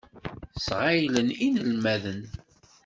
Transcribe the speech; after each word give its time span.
Sɣeylen 0.65 1.29
inelmaden. 1.47 2.21